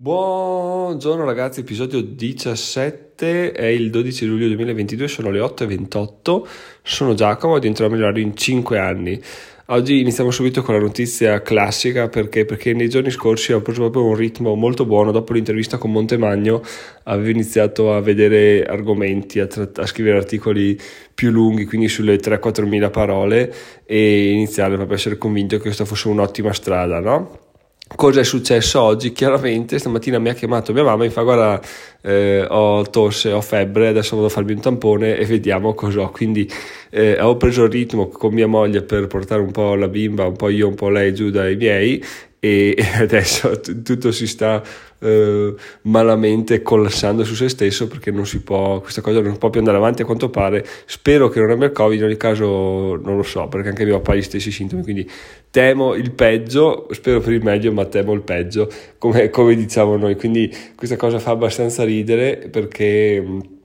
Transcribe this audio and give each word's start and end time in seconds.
Buongiorno 0.00 1.24
ragazzi, 1.24 1.58
episodio 1.58 2.00
17, 2.00 3.50
è 3.50 3.64
il 3.64 3.90
12 3.90 4.26
luglio 4.26 4.46
2022, 4.46 5.08
sono 5.08 5.30
le 5.32 5.40
8.28, 5.40 6.46
sono 6.84 7.14
Giacomo 7.14 7.56
e 7.56 7.58
diventerò 7.58 7.88
migliorario 7.88 8.22
in 8.22 8.36
5 8.36 8.78
anni. 8.78 9.20
Oggi 9.66 9.98
iniziamo 9.98 10.30
subito 10.30 10.62
con 10.62 10.74
la 10.76 10.80
notizia 10.80 11.42
classica 11.42 12.08
perché, 12.08 12.44
perché 12.44 12.74
nei 12.74 12.88
giorni 12.88 13.10
scorsi 13.10 13.52
ho 13.52 13.60
preso 13.60 13.90
proprio 13.90 14.04
un 14.04 14.14
ritmo 14.14 14.54
molto 14.54 14.86
buono, 14.86 15.10
dopo 15.10 15.32
l'intervista 15.32 15.78
con 15.78 15.90
Montemagno 15.90 16.62
avevo 17.02 17.30
iniziato 17.30 17.92
a 17.92 18.00
vedere 18.00 18.62
argomenti, 18.66 19.40
a, 19.40 19.48
tra- 19.48 19.68
a 19.74 19.86
scrivere 19.86 20.18
articoli 20.18 20.78
più 21.12 21.30
lunghi, 21.32 21.64
quindi 21.64 21.88
sulle 21.88 22.20
3-4 22.20 22.64
mila 22.66 22.90
parole 22.90 23.52
e 23.84 24.30
iniziare 24.30 24.76
proprio 24.76 24.94
a 24.94 24.98
essere 25.00 25.18
convinto 25.18 25.56
che 25.56 25.62
questa 25.62 25.84
fosse 25.84 26.06
un'ottima 26.06 26.52
strada, 26.52 27.00
no? 27.00 27.47
Cosa 27.96 28.20
è 28.20 28.24
successo 28.24 28.80
oggi? 28.80 29.12
Chiaramente 29.12 29.78
stamattina 29.78 30.18
mi 30.18 30.28
ha 30.28 30.34
chiamato 30.34 30.72
mia 30.72 30.84
mamma 30.84 31.04
e 31.04 31.06
mi 31.06 31.12
fa 31.12 31.22
guarda 31.22 31.60
eh, 32.02 32.46
ho 32.48 32.82
tosse, 32.82 33.32
ho 33.32 33.40
febbre, 33.40 33.88
adesso 33.88 34.14
vado 34.14 34.28
a 34.28 34.30
farmi 34.30 34.52
un 34.52 34.60
tampone 34.60 35.16
e 35.16 35.24
vediamo 35.24 35.74
cosa 35.74 36.02
ho. 36.02 36.10
Quindi 36.10 36.48
eh, 36.90 37.20
ho 37.20 37.36
preso 37.36 37.64
il 37.64 37.70
ritmo 37.70 38.08
con 38.08 38.32
mia 38.34 38.46
moglie 38.46 38.82
per 38.82 39.06
portare 39.06 39.40
un 39.40 39.50
po' 39.50 39.74
la 39.74 39.88
bimba, 39.88 40.26
un 40.26 40.36
po' 40.36 40.48
io, 40.48 40.68
un 40.68 40.74
po' 40.74 40.90
lei 40.90 41.14
giù 41.14 41.30
dai 41.30 41.56
miei 41.56 42.02
e 42.40 42.76
adesso 43.00 43.58
t- 43.58 43.82
tutto 43.82 44.12
si 44.12 44.26
sta 44.26 44.62
eh, 45.00 45.54
malamente 45.82 46.62
collassando 46.62 47.24
su 47.24 47.34
se 47.34 47.48
stesso 47.48 47.86
perché 47.86 48.10
non 48.10 48.26
si 48.26 48.42
può, 48.42 48.80
questa 48.80 49.00
cosa 49.00 49.20
non 49.20 49.38
può 49.38 49.50
più 49.50 49.60
andare 49.60 49.76
avanti 49.76 50.02
a 50.02 50.04
quanto 50.04 50.28
pare. 50.30 50.64
Spero 50.86 51.28
che 51.28 51.40
non 51.40 51.50
abbia 51.50 51.66
il 51.66 51.72
Covid, 51.72 51.98
in 51.98 52.04
ogni 52.04 52.16
caso 52.16 52.96
non 52.96 53.16
lo 53.16 53.22
so 53.22 53.46
perché 53.48 53.68
anche 53.68 53.84
mio 53.84 53.98
papà 53.98 54.12
ha 54.12 54.16
gli 54.16 54.22
stessi 54.22 54.50
sintomi, 54.50 54.82
quindi 54.82 55.08
temo 55.50 55.94
il 55.94 56.12
peggio, 56.12 56.88
spero 56.90 57.20
per 57.20 57.32
il 57.32 57.42
meglio, 57.42 57.72
ma 57.72 57.84
temo 57.84 58.12
il 58.12 58.22
peggio, 58.22 58.70
come, 58.98 59.30
come 59.30 59.54
diciamo 59.54 59.96
noi. 59.96 60.16
Quindi 60.16 60.54
questa 60.74 60.96
cosa 60.96 61.18
fa 61.18 61.30
abbastanza 61.30 61.84
ridere 61.84 62.48
perché 62.50 63.56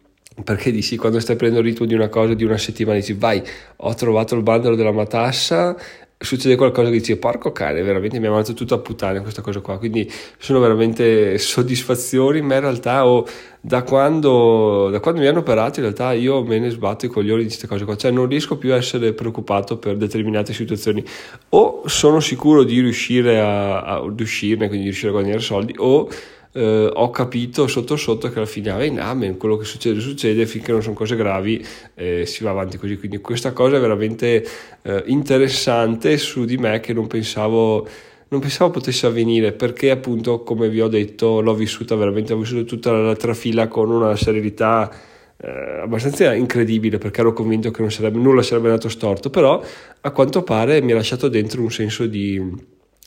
perché 0.44 0.72
dici 0.72 0.98
quando 0.98 1.20
stai 1.20 1.36
prendendo 1.36 1.64
il 1.68 1.72
ritmo 1.72 1.86
di 1.86 1.94
una 1.94 2.10
cosa 2.10 2.34
di 2.34 2.44
una 2.44 2.58
settimana 2.58 2.98
dici 2.98 3.14
vai 3.14 3.42
ho 3.76 3.94
trovato 3.94 4.34
il 4.34 4.42
bandolo 4.42 4.76
della 4.76 4.92
matassa 4.92 5.76
succede 6.24 6.56
qualcosa 6.56 6.90
che 6.90 6.98
dici 6.98 7.16
porco 7.18 7.52
cane 7.52 7.82
veramente 7.82 8.20
mi 8.20 8.28
ha 8.28 8.30
mandato 8.30 8.54
tutto 8.54 8.76
a 8.76 8.80
puttane 8.80 9.22
questa 9.22 9.42
cosa 9.42 9.60
qua. 9.60 9.78
Quindi 9.78 10.12
sono 10.38 10.60
veramente 10.60 11.38
soddisfazioni 11.38 12.42
ma 12.42 12.56
in 12.56 12.62
realtà 12.62 13.06
oh, 13.06 13.28
da, 13.60 13.84
quando, 13.84 14.90
da 14.90 15.00
quando 15.00 15.22
mi 15.22 15.28
hanno 15.28 15.40
operato 15.40 15.80
in 15.80 15.86
realtà 15.86 16.14
io 16.14 16.44
me 16.44 16.60
ne 16.60 16.70
sbatto 16.70 17.06
i 17.06 17.10
coglioni 17.10 17.42
di 17.42 17.48
queste 17.48 17.68
cose 17.68 17.86
qua. 17.86 17.96
Cioè 17.96 18.12
non 18.12 18.28
riesco 18.28 18.58
più 18.58 18.74
a 18.74 18.78
essere 18.78 19.14
preoccupato 19.14 19.78
per 19.78 19.98
determinate 19.98 20.54
situazioni. 20.54 21.04
O 21.50 21.84
sono 21.86 22.20
sicuro 22.20 22.64
di 22.64 22.80
riuscire 22.80 23.40
a, 23.40 23.82
a 23.82 24.00
uscirne 24.00 24.68
quindi 24.68 24.86
di 24.86 24.90
riuscire 24.90 25.10
a 25.10 25.12
guadagnare 25.12 25.42
soldi 25.42 25.76
o 25.78 26.10
eh, 26.54 26.90
ho 26.94 27.10
capito 27.10 27.68
sotto 27.68 27.96
sotto 27.96 28.30
che 28.30 28.38
alla 28.38 28.46
fine 28.46 28.72
ah, 28.72 28.84
in 28.84 29.00
amen, 29.00 29.38
quello 29.38 29.58
che 29.58 29.66
succede 29.66 30.00
succede 30.00 30.46
finché 30.46 30.72
non 30.72 30.82
sono 30.82 30.94
cose 30.94 31.16
gravi 31.16 31.66
eh, 31.96 32.26
si 32.26 32.44
va 32.44 32.52
avanti 32.52 32.78
così. 32.78 32.98
Quindi 32.98 33.20
questa 33.20 33.52
cosa 33.52 33.78
è 33.78 33.80
veramente 33.80 34.46
eh, 34.84 35.04
interessante 35.08 36.18
su 36.18 36.46
di 36.46 36.58
me 36.58 36.80
che 36.80 36.94
non 36.94 37.08
pensavo 37.08 37.88
non 38.30 38.42
pensavo 38.42 38.72
potesse 38.72 39.06
avvenire 39.06 39.52
perché 39.52 39.92
appunto 39.92 40.42
come 40.42 40.68
vi 40.68 40.82
ho 40.82 40.88
detto 40.88 41.40
l'ho 41.42 41.54
vissuta 41.54 41.96
veramente 41.96 42.34
ho 42.34 42.38
vissuto 42.38 42.64
tutta 42.66 42.92
la 42.92 43.16
trafila 43.16 43.68
con 43.68 43.92
una 43.92 44.16
serenità 44.16 44.92
eh, 45.38 45.82
abbastanza 45.82 46.34
incredibile 46.34 46.98
perché 46.98 47.20
ero 47.22 47.32
convinto 47.34 47.70
che 47.70 47.88
sarebbe, 47.92 48.18
nulla 48.18 48.42
sarebbe 48.42 48.70
andato 48.70 48.90
storto 48.90 49.30
però 49.30 49.62
a 50.02 50.12
quanto 50.12 50.42
pare 50.42 50.82
mi 50.82 50.94
ha 50.94 50.96
lasciato 50.96 51.28
dentro 51.28 51.62
un 51.62 51.72
senso 51.72 52.08
di 52.08 52.42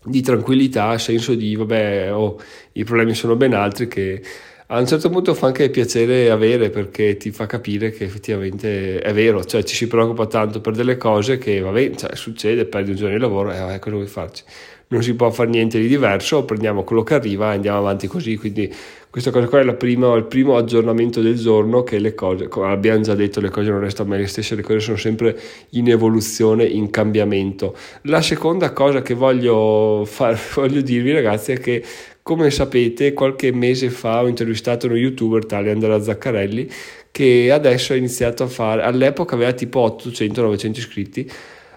di 0.06 0.22
tranquillità, 0.22 0.96
senso 0.98 1.34
di 1.34 1.54
vabbè, 1.56 2.12
oh, 2.12 2.40
i 2.72 2.84
problemi 2.84 3.14
sono 3.14 3.36
ben 3.36 3.54
altri 3.54 3.88
che 3.88 4.22
a 4.68 4.80
un 4.80 4.86
certo 4.86 5.10
punto 5.10 5.32
fa 5.34 5.46
anche 5.46 5.70
piacere 5.70 6.28
avere 6.28 6.70
perché 6.70 7.16
ti 7.16 7.30
fa 7.30 7.46
capire 7.46 7.90
che 7.90 8.02
effettivamente 8.02 8.98
è 8.98 9.12
vero, 9.12 9.44
cioè 9.44 9.62
ci 9.62 9.76
si 9.76 9.86
preoccupa 9.86 10.26
tanto 10.26 10.60
per 10.60 10.74
delle 10.74 10.96
cose 10.96 11.38
che 11.38 11.60
vabbè, 11.60 11.94
cioè, 11.94 12.16
succede, 12.16 12.64
perdi 12.64 12.90
un 12.90 12.96
giorno 12.96 13.14
di 13.14 13.20
lavoro 13.20 13.52
e 13.52 13.74
eh, 13.74 13.78
cosa 13.78 13.94
vuoi 13.94 14.08
farci? 14.08 14.42
Non 14.88 15.02
si 15.02 15.14
può 15.14 15.30
fare 15.30 15.50
niente 15.50 15.78
di 15.78 15.86
diverso, 15.86 16.44
prendiamo 16.44 16.82
quello 16.82 17.04
che 17.04 17.14
arriva 17.14 17.52
e 17.52 17.54
andiamo 17.56 17.78
avanti 17.78 18.08
così, 18.08 18.36
quindi 18.36 18.72
questa 19.16 19.32
cosa 19.32 19.46
qua 19.46 19.60
è 19.60 19.74
prima, 19.76 20.14
il 20.14 20.24
primo 20.24 20.58
aggiornamento 20.58 21.22
del 21.22 21.36
giorno 21.36 21.82
che 21.82 21.98
le 21.98 22.14
cose, 22.14 22.48
come 22.48 22.70
abbiamo 22.70 23.00
già 23.00 23.14
detto, 23.14 23.40
le 23.40 23.48
cose 23.48 23.70
non 23.70 23.80
restano 23.80 24.10
mai 24.10 24.18
le 24.18 24.26
stesse, 24.26 24.54
le 24.54 24.60
cose 24.60 24.80
sono 24.80 24.98
sempre 24.98 25.40
in 25.70 25.88
evoluzione, 25.88 26.64
in 26.64 26.90
cambiamento. 26.90 27.74
La 28.02 28.20
seconda 28.20 28.74
cosa 28.74 29.00
che 29.00 29.14
voglio, 29.14 30.04
far, 30.04 30.38
voglio 30.54 30.82
dirvi 30.82 31.12
ragazzi 31.12 31.52
è 31.52 31.58
che 31.58 31.82
come 32.20 32.50
sapete 32.50 33.14
qualche 33.14 33.52
mese 33.52 33.88
fa 33.88 34.20
ho 34.20 34.28
intervistato 34.28 34.84
uno 34.84 34.96
youtuber 34.96 35.46
tale 35.46 35.70
Andrea 35.70 35.98
Zaccarelli 35.98 36.68
che 37.10 37.50
adesso 37.50 37.94
ha 37.94 37.96
iniziato 37.96 38.42
a 38.42 38.48
fare, 38.48 38.82
all'epoca 38.82 39.34
aveva 39.34 39.54
tipo 39.54 39.96
800-900 39.98 40.76
iscritti, 40.76 41.30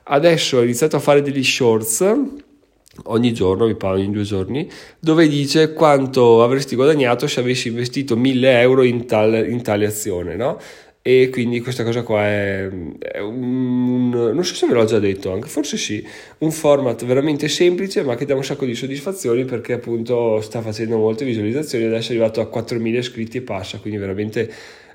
adesso 0.04 0.58
ha 0.58 0.64
iniziato 0.64 0.98
a 0.98 1.00
fare 1.00 1.22
degli 1.22 1.46
shorts 1.46 2.48
ogni 3.06 3.34
giorno, 3.34 3.66
mi 3.66 3.76
pare 3.76 3.98
ogni 3.98 4.12
due 4.12 4.24
giorni, 4.24 4.70
dove 5.00 5.28
dice 5.28 5.74
quanto 5.74 6.44
avresti 6.44 6.76
guadagnato 6.76 7.28
se 7.28 7.40
avessi 7.40 7.70
investito 7.70 8.16
1000 8.16 8.60
euro 8.62 8.84
in, 8.84 9.06
tal, 9.06 9.48
in 9.50 9.62
tale 9.62 9.86
azione, 9.86 10.36
no? 10.36 10.58
E 11.02 11.30
quindi 11.32 11.62
questa 11.62 11.84
cosa 11.84 12.04
qua 12.04 12.24
è, 12.24 12.70
è 13.00 13.20
un, 13.20 14.10
non 14.10 14.44
so 14.44 14.54
se 14.54 14.68
ve 14.68 14.74
l'ho 14.74 14.84
già 14.84 15.00
detto 15.00 15.32
anche, 15.32 15.48
forse 15.48 15.78
sì, 15.78 16.06
un 16.40 16.52
format 16.52 17.06
veramente 17.06 17.48
semplice 17.48 18.04
ma 18.04 18.16
che 18.16 18.26
dà 18.26 18.36
un 18.36 18.44
sacco 18.44 18.66
di 18.66 18.76
soddisfazioni 18.76 19.46
perché 19.46 19.74
appunto 19.74 20.42
sta 20.42 20.62
facendo 20.62 20.98
molte 20.98 21.24
visualizzazioni, 21.24 21.86
adesso 21.86 22.12
è 22.12 22.16
arrivato 22.16 22.42
a 22.42 22.48
4000 22.48 23.00
iscritti 23.00 23.38
e 23.38 23.42
passa, 23.42 23.80
quindi 23.80 23.98
veramente 23.98 24.52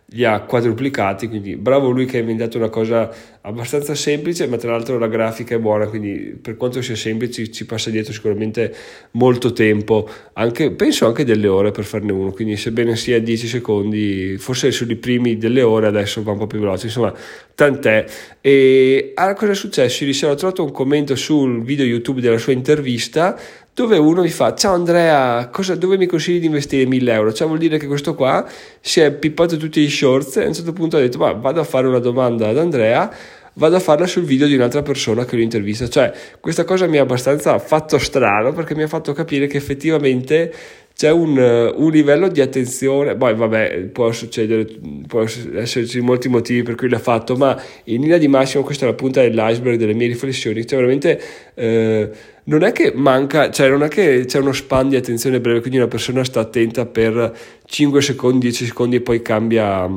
li 0.09 0.25
ha 0.25 0.41
quadruplicati, 0.41 1.29
quindi 1.29 1.57
bravo 1.57 1.91
lui 1.91 2.05
che 2.05 2.19
ha 2.19 2.21
inventato 2.21 2.59
una 2.59 2.69
cosa 2.69 3.11
abbastanza 3.41 3.95
semplice, 3.95 4.47
ma 4.47 4.57
tra 4.57 4.71
l'altro 4.71 4.99
la 4.99 5.09
grafica 5.09 5.55
è 5.55 5.59
buona, 5.59 5.87
quindi 5.87 6.39
per 6.41 6.57
quanto 6.57 6.83
sia 6.83 6.95
semplice 6.95 7.51
ci 7.51 7.67
passa 7.67 7.91
dietro 7.91 8.13
sicuramente 8.13 8.75
molto 9.13 9.53
tempo, 9.53 10.09
anche, 10.35 10.71
penso 10.73 11.07
anche 11.07 11.25
delle 11.25 11.49
ore 11.49 11.71
per 11.71 11.85
farne 11.85 12.13
uno, 12.13 12.31
quindi 12.33 12.57
sebbene 12.57 12.97
sia 12.97 13.21
10 13.21 13.47
secondi, 13.47 14.37
forse 14.39 14.71
sui 14.71 14.95
primi 14.97 15.37
delle 15.37 15.63
ore 15.63 15.87
adesso 15.87 16.23
va 16.23 16.33
un 16.33 16.39
po' 16.39 16.47
più 16.47 16.59
veloce, 16.59 16.87
insomma 16.87 17.13
tant'è. 17.55 18.05
E 18.41 19.13
allora, 19.15 19.35
cosa 19.35 19.53
è 19.53 19.55
successo? 19.55 20.05
Ieri 20.05 20.15
sera 20.15 20.33
ho 20.33 20.37
trovato 20.37 20.65
un 20.65 20.71
commento 20.71 21.17
sul 21.17 21.63
video 21.63 21.85
YouTube 21.85 22.21
della 22.21 22.39
sua 22.39 22.53
intervista 22.53 23.39
dove 23.75 23.99
uno 23.99 24.23
mi 24.23 24.29
fa 24.29 24.55
ciao 24.55 24.73
Andrea 24.73 25.49
cosa, 25.49 25.75
dove 25.75 25.97
mi 25.97 26.07
consigli 26.07 26.39
di 26.39 26.47
investire 26.47 26.87
1000 26.87 27.12
euro? 27.12 27.33
Cioè 27.33 27.47
vuol 27.47 27.59
dire 27.59 27.77
che 27.77 27.89
questo 27.89 28.15
qua 28.15 28.49
si 28.81 29.01
è 29.01 29.12
pippato 29.12 29.57
tutti 29.57 29.81
i 29.81 29.91
shorts 29.91 30.37
e 30.37 30.45
a 30.45 30.47
un 30.47 30.55
certo 30.55 30.73
punto 30.73 30.97
ha 30.97 31.01
detto 31.01 31.19
ma 31.19 31.33
vado 31.33 31.61
a 31.61 31.65
fare 31.65 31.89
una 31.89 31.99
domanda 31.99 32.49
ad 32.49 32.59
Andrea 32.59 33.12
vado 33.55 33.77
a 33.77 33.81
farla 33.81 34.07
sul 34.07 34.23
video 34.23 34.47
di 34.47 34.55
un'altra 34.55 34.83
persona 34.83 35.25
che 35.25 35.37
lo 35.37 35.43
intervista. 35.43 35.89
Cioè 35.89 36.12
questa 36.39 36.65
cosa 36.65 36.87
mi 36.87 36.99
ha 36.99 37.03
abbastanza 37.03 37.59
fatto 37.59 37.99
strano 37.99 38.53
perché 38.53 38.77
mi 38.77 38.83
ha 38.83 38.89
fatto 38.89 39.12
capire 39.12 39.49
che 39.49 39.57
effettivamente 39.57 40.53
c'è 40.97 41.10
un, 41.10 41.37
un, 41.75 41.91
livello 41.91 42.28
di 42.28 42.41
attenzione, 42.41 43.16
poi 43.16 43.34
vabbè, 43.34 43.88
può 43.93 44.12
succedere, 44.12 44.65
può 45.09 45.22
esserci 45.22 46.00
molti 46.00 46.28
motivi 46.28 46.62
per 46.62 46.77
cui 46.77 46.88
l'ha 46.88 47.00
fatto, 47.00 47.34
ma 47.34 47.60
in 47.84 48.00
linea 48.00 48.16
di 48.16 48.28
massimo 48.28 48.62
questa 48.62 48.84
è 48.84 48.88
la 48.88 48.94
punta 48.94 49.21
dell'iceberg 49.21 49.77
delle 49.77 49.93
mie 49.93 50.06
riflessioni, 50.06 50.65
cioè 50.65 50.78
veramente 50.78 51.21
eh, 51.55 52.10
non 52.44 52.62
è 52.62 52.71
che 52.71 52.93
manca, 52.94 53.50
cioè 53.50 53.69
non 53.71 53.82
è 53.82 53.88
che 53.88 54.25
c'è 54.27 54.38
uno 54.38 54.53
span 54.53 54.88
di 54.88 54.94
attenzione 54.94 55.41
breve, 55.41 55.59
quindi 55.60 55.78
una 55.78 55.88
persona 55.88 56.22
sta 56.22 56.38
attenta 56.38 56.87
per 56.87 57.37
5 57.65 58.00
secondi, 58.00 58.38
10 58.47 58.66
secondi 58.66 58.97
e 58.97 59.00
poi 59.00 59.21
cambia, 59.21 59.91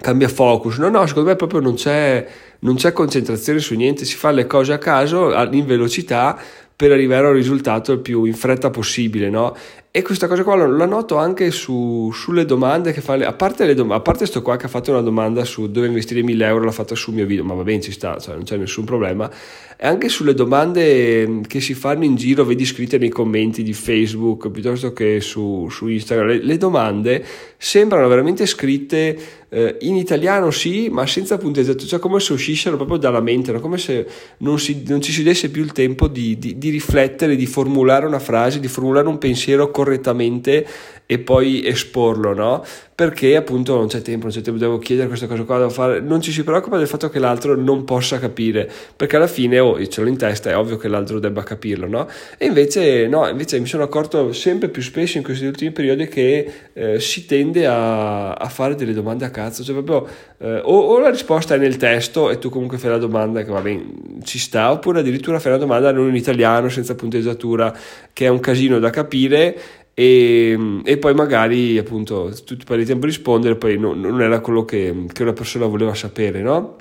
cambia 0.00 0.28
focus, 0.28 0.78
no 0.78 0.90
no, 0.90 1.06
secondo 1.06 1.30
me 1.30 1.34
proprio 1.34 1.58
non 1.58 1.74
c'è, 1.74 2.24
non 2.60 2.76
c'è 2.76 2.92
concentrazione 2.92 3.58
su 3.58 3.74
niente, 3.74 4.04
si 4.04 4.14
fa 4.14 4.30
le 4.30 4.46
cose 4.46 4.72
a 4.74 4.78
caso, 4.78 5.32
in 5.50 5.66
velocità, 5.66 6.40
per 6.80 6.92
arrivare 6.92 7.26
a 7.26 7.28
un 7.28 7.34
risultato 7.34 7.92
il 7.92 7.98
più 7.98 8.24
in 8.24 8.32
fretta 8.32 8.70
possibile, 8.70 9.28
no? 9.28 9.54
E 9.92 10.02
questa 10.02 10.28
cosa 10.28 10.44
qua 10.44 10.54
la 10.54 10.86
noto 10.86 11.16
anche 11.16 11.50
su, 11.50 12.12
sulle 12.14 12.44
domande 12.44 12.92
che 12.92 13.00
fa, 13.00 13.14
a 13.14 13.32
parte 13.32 13.66
le 13.66 13.74
domande, 13.74 13.96
a 13.96 14.00
parte 14.00 14.24
sto 14.24 14.40
qua 14.40 14.56
che 14.56 14.66
ha 14.66 14.68
fatto 14.68 14.92
una 14.92 15.00
domanda 15.00 15.44
su 15.44 15.68
dove 15.68 15.88
investire 15.88 16.22
1000 16.22 16.46
euro, 16.46 16.64
l'ha 16.64 16.70
fatta 16.70 16.94
sul 16.94 17.14
mio 17.14 17.26
video, 17.26 17.42
ma 17.42 17.54
va 17.54 17.64
bene, 17.64 17.80
ci 17.80 17.90
sta, 17.90 18.16
cioè 18.20 18.36
non 18.36 18.44
c'è 18.44 18.56
nessun 18.56 18.84
problema. 18.84 19.28
E 19.76 19.84
anche 19.88 20.08
sulle 20.08 20.32
domande 20.32 21.40
che 21.48 21.60
si 21.60 21.74
fanno 21.74 22.04
in 22.04 22.14
giro, 22.14 22.44
vedi 22.44 22.64
scritte 22.66 22.98
nei 22.98 23.08
commenti 23.08 23.64
di 23.64 23.72
Facebook 23.72 24.48
piuttosto 24.50 24.92
che 24.92 25.20
su, 25.20 25.66
su 25.68 25.88
Instagram, 25.88 26.26
le, 26.28 26.44
le 26.44 26.56
domande 26.56 27.24
sembrano 27.56 28.06
veramente 28.06 28.46
scritte 28.46 29.40
eh, 29.50 29.76
in 29.80 29.96
italiano 29.96 30.50
sì, 30.50 30.88
ma 30.88 31.06
senza 31.06 31.36
punteggiatura, 31.36 31.86
cioè 31.86 31.98
come 31.98 32.20
se 32.20 32.32
uscissero 32.32 32.76
proprio 32.76 32.96
dalla 32.96 33.20
mente, 33.20 33.52
no? 33.52 33.60
come 33.60 33.78
se 33.78 34.06
non, 34.38 34.58
si, 34.58 34.84
non, 34.86 35.00
ci 35.00 35.12
si 35.12 35.22
desse 35.22 35.50
più 35.50 35.62
il 35.62 35.72
tempo 35.72 36.06
di, 36.06 36.38
di, 36.38 36.56
di, 36.56 36.70
riflettere, 36.70 37.34
di 37.34 37.46
formulare 37.46 38.06
una 38.06 38.20
frase, 38.20 38.60
di 38.60 38.68
formulare 38.68 39.08
un 39.08 39.18
pensiero 39.18 39.70
correttamente 39.80 40.66
e 41.06 41.18
poi 41.18 41.66
esporlo, 41.66 42.34
no? 42.34 42.64
Perché 42.94 43.34
appunto 43.34 43.74
non 43.74 43.88
c'è 43.88 44.00
tempo, 44.00 44.26
non 44.26 44.34
c'è 44.34 44.42
tempo, 44.42 44.60
devo 44.60 44.78
chiedere 44.78 45.08
questa 45.08 45.26
cosa 45.26 45.42
qua, 45.42 45.56
devo 45.56 45.70
fare, 45.70 46.00
non 46.00 46.20
ci 46.20 46.30
si 46.30 46.44
preoccupa 46.44 46.76
del 46.76 46.86
fatto 46.86 47.08
che 47.08 47.18
l'altro 47.18 47.56
non 47.56 47.82
possa 47.82 48.20
capire, 48.20 48.70
perché 48.94 49.16
alla 49.16 49.26
fine, 49.26 49.58
oh, 49.58 49.84
ce 49.86 50.02
l'ho 50.02 50.08
in 50.08 50.16
testa, 50.16 50.50
è 50.50 50.56
ovvio 50.56 50.76
che 50.76 50.86
l'altro 50.86 51.18
debba 51.18 51.42
capirlo, 51.42 51.88
no? 51.88 52.06
E 52.38 52.46
invece, 52.46 53.08
no, 53.08 53.26
invece 53.26 53.58
mi 53.58 53.66
sono 53.66 53.82
accorto 53.82 54.32
sempre 54.32 54.68
più 54.68 54.82
spesso 54.82 55.16
in 55.16 55.24
questi 55.24 55.46
ultimi 55.46 55.72
periodi 55.72 56.06
che 56.06 56.52
eh, 56.72 57.00
si 57.00 57.26
tende 57.26 57.66
a, 57.66 58.34
a, 58.34 58.48
fare 58.48 58.76
delle 58.76 58.92
domande 58.92 59.24
a 59.24 59.30
cazzo, 59.30 59.64
cioè 59.64 59.82
proprio 59.82 60.06
eh, 60.38 60.60
o, 60.62 60.78
o, 60.78 60.98
la 61.00 61.10
risposta 61.10 61.56
è 61.56 61.58
nel 61.58 61.76
testo 61.76 62.30
e 62.30 62.38
tu 62.38 62.50
comunque 62.50 62.78
fai 62.78 62.90
la 62.90 62.98
domanda 62.98 63.42
che 63.42 63.50
va 63.50 63.60
bene, 63.60 63.84
ci 64.22 64.38
sta, 64.38 64.70
oppure 64.70 65.00
addirittura 65.00 65.40
fai 65.40 65.50
la 65.50 65.58
domanda 65.58 65.90
non 65.90 66.08
in 66.08 66.14
italiano, 66.14 66.68
senza 66.68 66.94
punteggiatura, 66.94 67.76
che 68.12 68.26
è 68.26 68.28
un 68.28 68.38
casino 68.38 68.78
da 68.78 68.90
capire 68.90 69.58
e, 70.00 70.80
e, 70.82 70.96
poi 70.96 71.12
magari 71.12 71.76
appunto 71.76 72.32
tu 72.46 72.56
ti 72.56 72.64
parli 72.64 72.84
di 72.84 72.88
tempo 72.88 73.04
a 73.04 73.08
rispondere 73.08 73.56
poi 73.56 73.78
no, 73.78 73.92
non 73.92 74.22
era 74.22 74.40
quello 74.40 74.64
che, 74.64 75.04
che, 75.12 75.22
una 75.22 75.34
persona 75.34 75.66
voleva 75.66 75.94
sapere 75.94 76.40
no? 76.40 76.76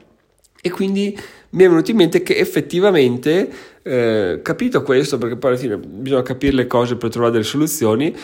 e 0.61 0.69
quindi 0.69 1.19
mi 1.49 1.63
è 1.65 1.67
venuto 1.67 1.91
in 1.91 1.97
mente 1.97 2.23
che 2.23 2.37
effettivamente 2.37 3.49
eh, 3.81 4.39
capito 4.41 4.83
questo 4.83 5.17
perché 5.17 5.35
poi 5.35 5.51
alla 5.51 5.59
fine 5.59 5.77
bisogna 5.77 6.21
capire 6.21 6.53
le 6.53 6.67
cose 6.67 6.95
per 6.95 7.09
trovare 7.09 7.33
delle 7.33 7.43
soluzioni 7.43 8.15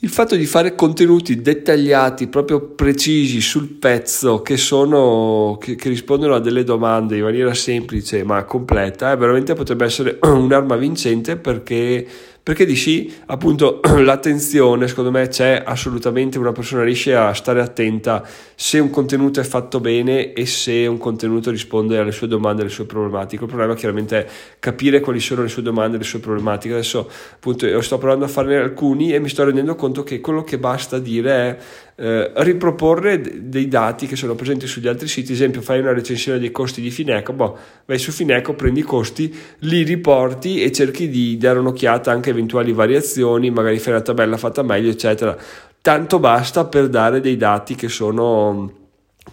il 0.00 0.10
fatto 0.10 0.36
di 0.36 0.44
fare 0.44 0.74
contenuti 0.74 1.40
dettagliati, 1.40 2.26
proprio 2.26 2.60
precisi 2.60 3.40
sul 3.40 3.68
pezzo, 3.68 4.42
che, 4.42 4.58
sono, 4.58 5.56
che, 5.58 5.76
che, 5.76 5.88
rispondono 5.88 6.34
a 6.34 6.40
delle 6.40 6.62
domande 6.62 7.16
in 7.16 7.22
maniera 7.22 7.54
semplice 7.54 8.22
ma 8.22 8.44
completa, 8.44 9.12
eh, 9.12 9.16
veramente 9.16 9.54
potrebbe 9.54 9.86
essere 9.86 10.18
un'arma 10.28 10.76
vincente 10.76 11.36
perché 11.36 12.06
perché 12.44 12.66
dici 12.66 13.10
appunto 13.24 13.80
l'attenzione 14.04 14.86
secondo 14.86 15.10
me 15.10 15.28
c'è 15.28 15.62
assolutamente 15.64 16.36
una 16.36 16.52
persona 16.52 16.84
riesce 16.84 17.16
a 17.16 17.32
stare 17.32 17.62
attenta 17.62 18.22
se 18.54 18.78
un 18.78 18.90
contenuto 18.90 19.40
è 19.40 19.44
fatto 19.44 19.80
bene 19.80 20.34
e 20.34 20.44
se 20.44 20.86
un 20.86 20.98
contenuto 20.98 21.50
risponde 21.50 21.96
alle 21.96 22.12
sue 22.12 22.28
domande 22.28 22.60
alle 22.60 22.70
sue 22.70 22.84
problematiche. 22.84 23.44
Il 23.44 23.48
problema 23.48 23.74
chiaramente 23.74 24.26
è 24.26 24.30
capire 24.58 25.00
quali 25.00 25.20
sono 25.20 25.40
le 25.40 25.48
sue 25.48 25.62
domande 25.62 25.96
le 25.96 26.04
sue 26.04 26.18
problematiche. 26.18 26.74
Adesso 26.74 27.10
appunto 27.32 27.66
io 27.66 27.80
sto 27.80 27.96
provando 27.96 28.26
a 28.26 28.28
farne 28.28 28.56
alcuni 28.56 29.14
e 29.14 29.20
mi 29.20 29.30
sto 29.30 29.44
rendendo 29.44 29.74
conto 29.74 30.02
che 30.02 30.20
quello 30.20 30.44
che 30.44 30.58
basta 30.58 30.98
dire 30.98 31.30
è 31.32 31.56
eh, 31.96 32.32
riproporre 32.36 33.48
dei 33.48 33.68
dati 33.68 34.06
che 34.06 34.16
sono 34.16 34.34
presenti 34.34 34.66
sugli 34.66 34.88
altri 34.88 35.06
siti, 35.08 35.28
ad 35.28 35.36
esempio 35.36 35.60
fai 35.60 35.80
una 35.80 35.92
recensione 35.92 36.38
dei 36.38 36.50
costi 36.50 36.80
di 36.80 36.90
Fineco, 36.90 37.32
boh, 37.32 37.56
vai 37.84 37.98
su 37.98 38.10
Fineco, 38.10 38.54
prendi 38.54 38.80
i 38.80 38.84
costi, 38.84 39.34
li 39.60 39.82
riporti 39.82 40.62
e 40.62 40.72
cerchi 40.72 41.08
di 41.08 41.36
dare 41.36 41.58
un'occhiata 41.58 42.10
anche 42.10 42.30
a 42.30 42.32
eventuali 42.32 42.72
variazioni, 42.72 43.50
magari 43.50 43.78
fai 43.78 43.92
una 43.92 44.02
tabella 44.02 44.36
fatta 44.36 44.62
meglio, 44.62 44.90
eccetera. 44.90 45.36
Tanto 45.80 46.18
basta 46.18 46.64
per 46.66 46.88
dare 46.88 47.20
dei 47.20 47.36
dati 47.36 47.74
che 47.74 47.88
sono 47.88 48.83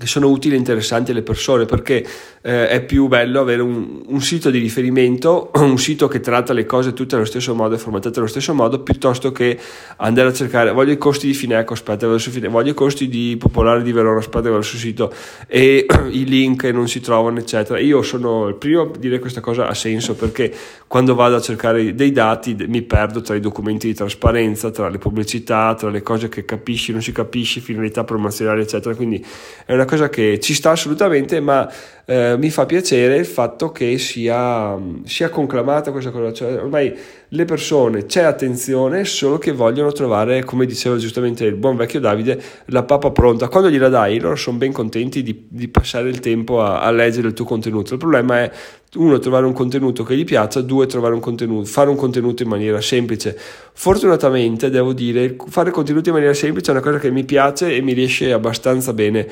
che 0.01 0.07
sono 0.07 0.30
utili 0.30 0.56
e 0.56 0.57
interessanti 0.57 1.12
alle 1.12 1.21
persone 1.21 1.65
perché 1.65 2.03
eh, 2.42 2.68
è 2.68 2.81
più 2.83 3.07
bello 3.07 3.39
avere 3.39 3.62
un, 3.62 4.01
un, 4.07 4.19
sito 4.19 4.50
di 4.50 4.57
riferimento, 4.57 5.51
un 5.62 5.77
sito 5.77 6.07
che 6.07 6.19
tratta 6.19 6.53
le 6.53 6.65
cose 6.65 6.94
tutte 6.94 7.15
allo 7.15 7.25
stesso 7.25 7.53
modo 7.53 7.75
e 7.75 7.77
formattate 7.77 8.18
allo 8.18 8.27
stesso 8.27 8.56
modo 8.56 8.81
piuttosto 8.81 9.31
che 9.31 9.59
andare 9.98 10.30
a 10.30 10.33
cercare 10.33 10.71
voglio 10.71 10.92
i 10.92 10.98
costi 10.98 11.27
di 11.27 11.36
Fineco, 11.36 11.74
aspetta, 11.74 12.07
vado 12.07 12.18
su 12.18 12.31
Fineco, 12.31 12.51
voglio 12.51 12.71
i 12.71 12.74
costi 12.74 13.07
di 13.07 13.36
Popolare 13.38 13.83
di 13.83 13.92
Verona, 13.92 14.18
aspetta, 14.18 14.50
vado 14.50 14.63
sul 14.63 14.80
sito 14.80 15.13
e 15.45 15.86
i 16.09 16.25
link 16.25 16.63
non 16.63 16.88
si 16.88 17.00
trovano 17.00 17.38
eccetera. 17.38 17.77
Io 17.77 18.01
sono 18.01 18.48
il 18.48 18.56
primo 18.56 18.81
a 18.81 18.98
dire 18.98 19.19
questa 19.19 19.39
cosa 19.39 19.68
ha 19.68 19.75
senso 19.75 20.15
perché 20.15 20.51
quando 20.88 21.13
vado 21.13 21.36
a 21.36 21.42
cercare 21.42 21.94
dei 21.94 22.12
dati 22.12 22.56
mi 22.68 22.81
perdo 22.81 23.21
tra 23.21 23.36
i 23.36 23.39
documenti 23.39 23.86
di 23.86 23.94
trasparenza, 23.94 24.71
tra 24.71 24.89
le 24.89 24.98
pubblicità, 24.98 25.75
tra 25.75 25.92
le 25.92 26.01
cose 26.01 26.27
che 26.27 26.44
capisci, 26.44 26.92
non 26.92 27.03
si 27.03 27.12
capisci, 27.12 27.59
finalità 27.59 28.03
promozionali 28.03 28.62
eccetera, 28.62 28.95
quindi 28.95 29.24
è 29.65 29.74
una 29.74 29.86
cosa 29.92 30.08
che 30.08 30.40
ci 30.40 30.54
sta 30.54 30.72
assolutamente, 30.72 31.42
ma 31.42 31.70
eh, 32.06 32.36
mi 32.38 32.50
fa 32.50 32.66
piacere 32.66 33.18
il 33.18 33.26
fatto 33.26 33.74
che 33.74 33.98
sia, 33.98 34.78
sia 35.04 35.28
conclamata 35.28 35.92
questa 35.92 36.12
cosa, 36.12 36.32
cioè 36.32 36.54
ormai 36.54 36.98
le 37.28 37.46
persone 37.46 38.06
c'è 38.06 38.22
attenzione, 38.22 39.04
solo 39.04 39.38
che 39.38 39.52
vogliono 39.52 39.92
trovare, 39.92 40.46
come 40.46 40.66
diceva 40.66 40.96
giustamente 40.96 41.44
il 41.44 41.56
buon 41.56 41.76
vecchio 41.76 42.00
Davide, 42.00 42.42
la 42.68 42.84
papa 42.84 43.12
pronta. 43.12 43.50
Quando 43.50 43.70
gliela 43.70 43.90
dai, 43.90 44.18
loro 44.18 44.38
sono 44.38 44.58
ben 44.58 44.72
contenti 44.72 45.24
di, 45.24 45.48
di 45.50 45.68
passare 45.68 46.08
il 46.08 46.22
tempo 46.22 46.62
a, 46.62 46.80
a 46.80 46.90
leggere 46.92 47.28
il 47.28 47.34
tuo 47.34 47.44
contenuto. 47.44 47.92
Il 47.92 48.00
problema 48.00 48.44
è 48.44 48.52
uno 48.96 49.20
trovare 49.20 49.46
un 49.46 49.54
contenuto 49.54 50.04
che 50.04 50.18
gli 50.18 50.26
piaccia, 50.26 50.62
due 50.62 50.86
trovare 50.86 51.14
un 51.14 51.22
contenuto, 51.22 51.66
fare 51.66 51.90
un 51.90 51.96
contenuto 51.96 52.44
in 52.44 52.50
maniera 52.50 52.82
semplice. 52.82 53.38
Fortunatamente 53.74 54.70
devo 54.70 54.92
dire, 54.92 55.38
fare 55.48 55.72
contenuti 55.72 56.10
in 56.10 56.16
maniera 56.16 56.34
semplice 56.34 56.72
è 56.72 56.74
una 56.74 56.84
cosa 56.84 57.00
che 57.00 57.10
mi 57.10 57.24
piace 57.24 57.74
e 57.74 57.82
mi 57.82 57.94
riesce 57.94 58.34
abbastanza 58.34 58.94
bene. 58.94 59.28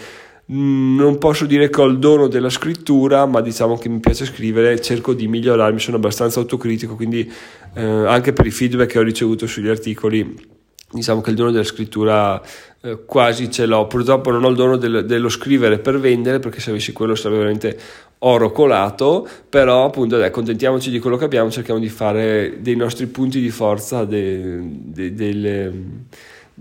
Mm, 0.51 0.97
non 0.97 1.17
posso 1.17 1.45
dire 1.45 1.69
che 1.69 1.81
ho 1.81 1.85
il 1.85 1.99
dono 1.99 2.27
della 2.27 2.49
scrittura, 2.49 3.25
ma 3.25 3.41
diciamo 3.41 3.77
che 3.77 3.89
mi 3.89 3.99
piace 3.99 4.25
scrivere, 4.25 4.79
cerco 4.81 5.13
di 5.13 5.27
migliorarmi, 5.27 5.79
sono 5.79 5.97
abbastanza 5.97 6.39
autocritico, 6.39 6.95
quindi 6.95 7.29
eh, 7.75 7.83
anche 7.83 8.33
per 8.33 8.45
i 8.47 8.51
feedback 8.51 8.91
che 8.91 8.99
ho 8.99 9.03
ricevuto 9.03 9.45
sugli 9.45 9.67
articoli, 9.67 10.57
diciamo 10.91 11.21
che 11.21 11.29
il 11.29 11.35
dono 11.35 11.51
della 11.51 11.63
scrittura 11.63 12.41
eh, 12.81 12.99
quasi 13.05 13.51
ce 13.51 13.65
l'ho. 13.65 13.87
Purtroppo 13.87 14.31
non 14.31 14.43
ho 14.43 14.49
il 14.49 14.55
dono 14.55 14.77
del, 14.77 15.05
dello 15.05 15.29
scrivere 15.29 15.79
per 15.79 15.99
vendere, 15.99 16.39
perché 16.39 16.59
se 16.59 16.71
avessi 16.71 16.93
quello 16.93 17.15
sarebbe 17.15 17.39
veramente 17.39 17.79
oro 18.19 18.51
colato, 18.51 19.27
però 19.47 19.85
appunto 19.85 20.17
dai, 20.17 20.27
accontentiamoci 20.27 20.89
di 20.89 20.99
quello 20.99 21.17
che 21.17 21.25
abbiamo, 21.25 21.49
cerchiamo 21.49 21.79
di 21.79 21.89
fare 21.89 22.57
dei 22.59 22.75
nostri 22.75 23.07
punti 23.07 23.39
di 23.39 23.49
forza, 23.49 24.03
de, 24.03 24.59
de, 24.61 25.13
delle 25.13 25.73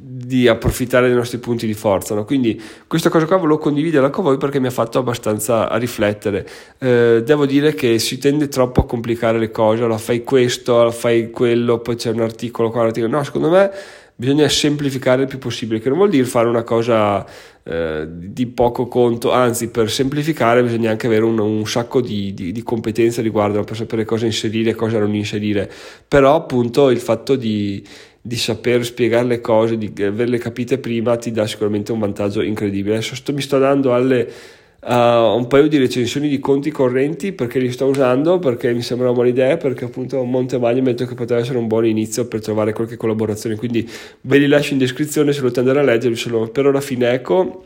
di 0.00 0.46
approfittare 0.46 1.08
dei 1.08 1.16
nostri 1.16 1.38
punti 1.38 1.66
di 1.66 1.74
forza. 1.74 2.14
No? 2.14 2.24
Quindi 2.24 2.60
questa 2.86 3.08
cosa 3.08 3.26
qua 3.26 3.36
volevo 3.36 3.58
condividerla 3.58 4.10
con 4.10 4.22
voi 4.22 4.36
perché 4.36 4.60
mi 4.60 4.68
ha 4.68 4.70
fatto 4.70 4.98
abbastanza 4.98 5.68
riflettere. 5.76 6.46
Eh, 6.78 7.22
devo 7.24 7.46
dire 7.46 7.74
che 7.74 7.98
si 7.98 8.18
tende 8.18 8.46
troppo 8.48 8.82
a 8.82 8.86
complicare 8.86 9.38
le 9.38 9.50
cose, 9.50 9.82
allora 9.82 9.98
fai 9.98 10.22
questo, 10.22 10.74
allora 10.74 10.92
fai 10.92 11.30
quello, 11.30 11.78
poi 11.78 11.96
c'è 11.96 12.10
un 12.12 12.20
articolo 12.20 12.70
qua, 12.70 12.82
un 12.82 12.86
articolo. 12.86 13.16
No, 13.16 13.24
secondo 13.24 13.50
me 13.50 13.70
bisogna 14.20 14.48
semplificare 14.48 15.22
il 15.22 15.28
più 15.28 15.38
possibile, 15.38 15.78
che 15.78 15.88
non 15.88 15.98
vuol 15.98 16.10
dire 16.10 16.24
fare 16.24 16.48
una 16.48 16.64
cosa 16.64 17.24
eh, 17.62 18.04
di 18.10 18.46
poco 18.46 18.88
conto, 18.88 19.30
anzi 19.30 19.68
per 19.68 19.88
semplificare 19.88 20.60
bisogna 20.64 20.90
anche 20.90 21.06
avere 21.06 21.24
un, 21.24 21.38
un 21.38 21.64
sacco 21.68 22.00
di, 22.00 22.34
di, 22.34 22.50
di, 22.50 22.62
competenze 22.64 23.22
riguardo 23.22 23.62
per 23.62 23.76
sapere 23.76 24.04
cosa 24.04 24.26
inserire 24.26 24.70
e 24.70 24.74
cosa 24.74 24.98
non 24.98 25.14
inserire, 25.14 25.70
però 26.08 26.34
appunto 26.34 26.90
il 26.90 26.98
fatto 26.98 27.36
di 27.36 27.86
di 28.20 28.36
saper 28.36 28.84
spiegare 28.84 29.26
le 29.26 29.40
cose, 29.40 29.78
di 29.78 29.90
averle 30.02 30.36
capite 30.36 30.76
prima, 30.76 31.16
ti 31.16 31.30
dà 31.30 31.46
sicuramente 31.46 31.92
un 31.92 32.00
vantaggio 32.00 32.42
incredibile. 32.42 32.96
Adesso 32.96 33.14
sto, 33.14 33.32
mi 33.32 33.40
sto 33.40 33.58
dando 33.58 33.94
alle, 33.94 34.30
uh, 34.80 35.36
un 35.36 35.46
paio 35.48 35.68
di 35.68 35.78
recensioni 35.78 36.28
di 36.28 36.38
conti 36.38 36.70
correnti 36.70 37.32
perché 37.32 37.58
li 37.58 37.70
sto 37.72 37.86
usando, 37.86 38.38
perché 38.38 38.72
mi 38.72 38.82
sembra 38.82 39.06
una 39.06 39.14
buona 39.14 39.30
idea, 39.30 39.56
perché 39.56 39.84
appunto 39.84 40.22
Monte 40.24 40.58
Magno 40.58 40.82
mi 40.82 40.88
ha 40.88 40.92
detto 40.92 41.06
che 41.06 41.14
poteva 41.14 41.40
essere 41.40 41.58
un 41.58 41.66
buon 41.66 41.86
inizio 41.86 42.26
per 42.26 42.40
trovare 42.40 42.72
qualche 42.72 42.96
collaborazione. 42.96 43.56
Quindi 43.56 43.88
ve 44.22 44.38
li 44.38 44.46
lascio 44.46 44.72
in 44.72 44.78
descrizione 44.78 45.32
se 45.32 45.40
volete 45.40 45.60
andare 45.60 45.80
a 45.80 45.82
leggerli. 45.82 46.16
Sono 46.16 46.48
per 46.48 46.66
ora 46.66 46.80
Fineco 46.80 47.64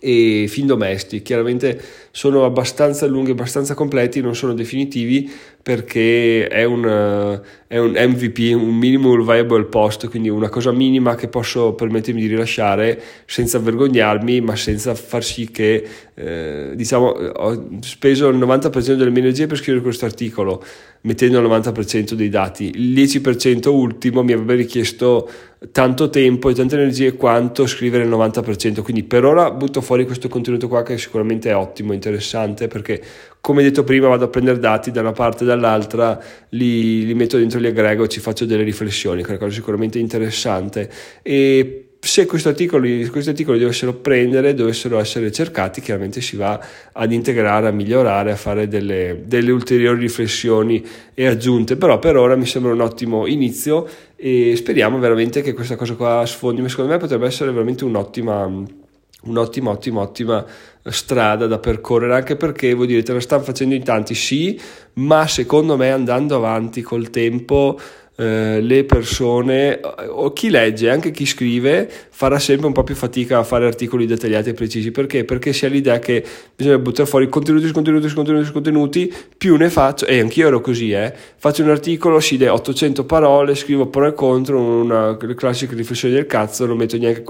e 0.00 0.46
fin 0.48 0.66
domesti. 0.66 1.22
Chiaramente 1.22 1.80
sono 2.10 2.44
abbastanza 2.44 3.06
lunghi, 3.06 3.32
abbastanza 3.32 3.74
completi, 3.74 4.20
non 4.20 4.34
sono 4.34 4.54
definitivi 4.54 5.30
perché 5.62 6.46
è 6.48 6.64
un, 6.64 7.40
è 7.68 7.76
un 7.76 7.90
MVP, 7.90 8.54
un 8.54 8.74
minimal 8.74 9.22
viable 9.22 9.64
post, 9.64 10.08
quindi 10.08 10.30
una 10.30 10.48
cosa 10.48 10.72
minima 10.72 11.14
che 11.14 11.28
posso 11.28 11.74
permettermi 11.74 12.18
di 12.18 12.26
rilasciare 12.26 12.98
senza 13.26 13.58
vergognarmi, 13.58 14.40
ma 14.40 14.56
senza 14.56 14.94
far 14.94 15.22
sì 15.22 15.50
che, 15.50 15.86
eh, 16.14 16.70
diciamo, 16.74 17.08
ho 17.08 17.68
speso 17.82 18.28
il 18.28 18.38
90% 18.38 18.94
delle 18.94 19.10
mie 19.10 19.20
energie 19.20 19.46
per 19.46 19.58
scrivere 19.58 19.82
questo 19.82 20.06
articolo, 20.06 20.64
mettendo 21.02 21.40
il 21.40 21.46
90% 21.46 22.14
dei 22.14 22.30
dati. 22.30 22.70
Il 22.74 22.94
10% 22.94 23.68
ultimo 23.68 24.22
mi 24.22 24.32
avrebbe 24.32 24.54
richiesto 24.54 25.28
tanto 25.70 26.08
tempo 26.08 26.48
e 26.48 26.54
tante 26.54 26.76
energie 26.76 27.16
quanto 27.16 27.66
scrivere 27.66 28.04
il 28.04 28.10
90%, 28.10 28.80
quindi 28.80 29.02
per 29.02 29.26
ora 29.26 29.50
butto 29.50 29.82
fuori 29.82 30.06
questo 30.06 30.28
contenuto 30.28 30.68
qua 30.68 30.82
che 30.82 30.96
sicuramente 30.96 31.50
è 31.50 31.56
ottimo, 31.56 31.92
interessante 31.92 32.66
perché 32.66 33.02
come 33.40 33.62
detto 33.62 33.84
prima 33.84 34.08
vado 34.08 34.24
a 34.24 34.28
prendere 34.28 34.58
dati 34.58 34.90
da 34.90 35.00
una 35.00 35.12
parte 35.12 35.44
e 35.44 35.46
dall'altra, 35.46 36.18
li, 36.50 37.06
li 37.06 37.14
metto 37.14 37.38
dentro, 37.38 37.58
li 37.58 37.66
aggrego 37.66 38.06
ci 38.06 38.20
faccio 38.20 38.44
delle 38.44 38.62
riflessioni, 38.62 39.22
che 39.22 39.28
è 39.28 39.30
una 39.30 39.38
cosa 39.38 39.54
sicuramente 39.54 39.98
interessante. 39.98 40.90
E 41.22 41.84
se 42.00 42.26
questi 42.26 42.48
articoli, 42.48 43.06
questi 43.08 43.30
articoli 43.30 43.58
dovessero 43.58 43.94
prendere, 43.94 44.54
dovessero 44.54 44.98
essere 44.98 45.32
cercati, 45.32 45.80
chiaramente 45.80 46.20
si 46.20 46.36
va 46.36 46.60
ad 46.92 47.12
integrare, 47.12 47.68
a 47.68 47.70
migliorare, 47.72 48.30
a 48.30 48.36
fare 48.36 48.68
delle, 48.68 49.22
delle, 49.24 49.50
ulteriori 49.50 50.00
riflessioni 50.00 50.84
e 51.12 51.26
aggiunte, 51.26 51.76
però 51.76 51.98
per 51.98 52.16
ora 52.16 52.36
mi 52.36 52.46
sembra 52.46 52.72
un 52.72 52.80
ottimo 52.80 53.26
inizio 53.26 53.86
e 54.14 54.54
speriamo 54.56 54.98
veramente 54.98 55.42
che 55.42 55.52
questa 55.52 55.76
cosa 55.76 55.94
qua 55.94 56.24
sfondi, 56.24 56.62
ma 56.62 56.68
secondo 56.68 56.92
me 56.92 56.98
potrebbe 56.98 57.26
essere 57.26 57.50
veramente 57.50 57.84
un'ottima 57.84 58.86
un'ottima, 59.22 59.70
ottima, 59.70 60.00
ottima 60.00 60.44
strada 60.84 61.46
da 61.46 61.58
percorrere, 61.58 62.14
anche 62.14 62.36
perché 62.36 62.72
voi 62.74 62.86
direte 62.86 63.12
la 63.12 63.20
stanno 63.20 63.42
facendo 63.42 63.74
in 63.74 63.82
tanti, 63.82 64.14
sì, 64.14 64.60
ma 64.94 65.26
secondo 65.26 65.76
me 65.76 65.90
andando 65.90 66.36
avanti 66.36 66.82
col 66.82 67.10
tempo 67.10 67.78
eh, 68.20 68.60
le 68.60 68.82
persone 68.82 69.78
o 70.08 70.32
chi 70.32 70.50
legge, 70.50 70.90
anche 70.90 71.12
chi 71.12 71.24
scrive, 71.24 71.88
farà 72.10 72.40
sempre 72.40 72.66
un 72.66 72.72
po' 72.72 72.82
più 72.82 72.96
fatica 72.96 73.38
a 73.38 73.44
fare 73.44 73.64
articoli 73.64 74.06
dettagliati 74.06 74.48
e 74.48 74.54
precisi. 74.54 74.90
Perché? 74.90 75.24
Perché 75.24 75.52
si 75.52 75.66
ha 75.66 75.68
l'idea 75.68 76.00
che 76.00 76.24
bisogna 76.56 76.78
buttare 76.78 77.08
fuori 77.08 77.28
contenuti, 77.28 77.70
contenuti, 77.70 78.12
contenuti, 78.12 78.50
contenuti, 78.50 79.14
più 79.36 79.54
ne 79.54 79.70
faccio, 79.70 80.04
e 80.04 80.18
anch'io 80.18 80.48
ero 80.48 80.60
così, 80.60 80.90
eh, 80.90 81.14
faccio 81.36 81.62
un 81.62 81.70
articolo, 81.70 82.18
si 82.18 82.36
dà 82.36 82.52
800 82.52 83.04
parole, 83.04 83.54
scrivo 83.54 83.86
pro 83.86 84.08
e 84.08 84.14
contro, 84.14 84.58
una 84.58 85.16
classica 85.36 85.76
riflessione 85.76 86.14
del 86.14 86.26
cazzo, 86.26 86.66
non 86.66 86.76
metto 86.76 86.98
neanche 86.98 87.22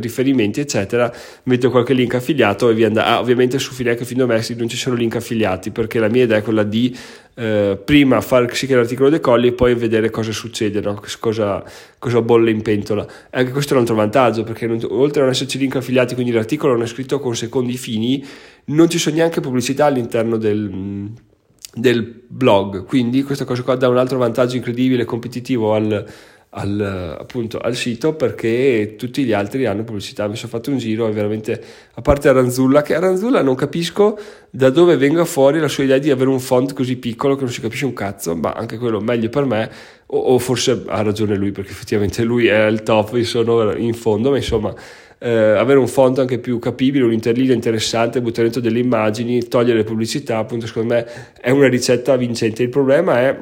riferimenti, 0.00 0.58
eccetera, 0.58 1.12
metto 1.44 1.70
qualche 1.70 1.92
link 1.92 2.16
affiliato 2.16 2.68
e 2.68 2.74
via 2.74 2.88
andare. 2.88 3.08
Ah, 3.10 3.20
ovviamente 3.20 3.60
su 3.60 3.72
Fineco 3.72 4.02
e 4.02 4.06
Findomestic 4.06 4.56
non 4.58 4.68
ci 4.68 4.76
sono 4.76 4.96
link 4.96 5.14
affiliati, 5.14 5.70
perché 5.70 6.00
la 6.00 6.08
mia 6.08 6.24
idea 6.24 6.38
è 6.38 6.42
quella 6.42 6.64
di 6.64 6.92
eh, 7.34 7.80
prima 7.82 8.20
far 8.20 8.54
sì 8.54 8.66
che 8.66 8.74
l'articolo 8.74 9.08
decolli 9.08 9.48
e 9.48 9.52
poi 9.52 9.74
vedere 9.74 10.10
cosa 10.10 10.32
succede, 10.32 10.80
no? 10.80 11.00
cosa, 11.18 11.64
cosa, 11.98 12.20
bolle 12.20 12.50
in 12.50 12.62
pentola. 12.62 13.06
E 13.30 13.38
anche 13.38 13.52
questo 13.52 13.72
è 13.72 13.76
un 13.76 13.82
altro 13.82 13.94
vantaggio 13.94 14.44
perché 14.44 14.66
non, 14.66 14.78
oltre 14.90 15.20
a 15.20 15.24
non 15.24 15.32
esserci 15.32 15.58
link 15.58 15.76
affiliati, 15.76 16.14
quindi 16.14 16.32
l'articolo 16.32 16.74
non 16.74 16.82
è 16.82 16.86
scritto 16.86 17.20
con 17.20 17.34
secondi 17.34 17.76
fini, 17.76 18.24
non 18.66 18.88
ci 18.88 18.98
sono 18.98 19.16
neanche 19.16 19.40
pubblicità 19.40 19.86
all'interno 19.86 20.36
del, 20.36 21.10
del 21.74 22.22
blog. 22.26 22.84
Quindi 22.84 23.22
questa 23.22 23.44
cosa 23.44 23.62
qua 23.62 23.76
dà 23.76 23.88
un 23.88 23.96
altro 23.98 24.18
vantaggio 24.18 24.56
incredibile, 24.56 25.04
competitivo 25.04 25.74
al, 25.74 26.06
al, 26.54 27.16
appunto, 27.18 27.58
al 27.58 27.74
sito 27.74 28.14
perché 28.14 28.94
tutti 28.98 29.24
gli 29.24 29.32
altri 29.32 29.64
hanno 29.64 29.84
pubblicità. 29.84 30.26
Mi 30.28 30.36
sono 30.36 30.50
fatto 30.50 30.70
un 30.70 30.78
giro 30.78 31.08
e 31.08 31.12
veramente, 31.12 31.62
a 31.94 32.00
parte 32.02 32.28
Aranzulla, 32.28 32.82
che 32.82 32.94
Aranzulla 32.94 33.42
non 33.42 33.54
capisco 33.54 34.18
da 34.50 34.68
dove 34.68 34.96
venga 34.96 35.24
fuori 35.24 35.60
la 35.60 35.68
sua 35.68 35.84
idea 35.84 35.98
di 35.98 36.10
avere 36.10 36.28
un 36.28 36.40
font 36.40 36.74
così 36.74 36.96
piccolo 36.96 37.36
che 37.36 37.44
non 37.44 37.52
si 37.52 37.60
capisce 37.60 37.86
un 37.86 37.94
cazzo, 37.94 38.34
ma 38.36 38.52
anche 38.52 38.76
quello 38.76 39.00
meglio 39.00 39.30
per 39.30 39.44
me, 39.44 39.70
o, 40.06 40.18
o 40.18 40.38
forse 40.38 40.82
ha 40.86 41.02
ragione 41.02 41.36
lui 41.36 41.52
perché 41.52 41.70
effettivamente 41.70 42.22
lui 42.22 42.48
è 42.48 42.66
il 42.66 42.82
top, 42.82 43.14
io 43.14 43.24
sono 43.24 43.74
in 43.74 43.94
fondo, 43.94 44.30
ma 44.30 44.36
insomma... 44.36 44.74
Eh, 45.24 45.30
avere 45.30 45.78
un 45.78 45.86
font 45.86 46.18
anche 46.18 46.40
più 46.40 46.58
capibile, 46.58 47.04
un'interlinea 47.04 47.54
interessante, 47.54 48.20
buttare 48.20 48.50
dentro 48.50 48.60
delle 48.60 48.80
immagini, 48.80 49.46
togliere 49.46 49.78
le 49.78 49.84
pubblicità, 49.84 50.38
appunto 50.38 50.66
secondo 50.66 50.94
me 50.94 51.06
è 51.40 51.50
una 51.50 51.68
ricetta 51.68 52.16
vincente. 52.16 52.64
Il 52.64 52.70
problema 52.70 53.20
è 53.20 53.38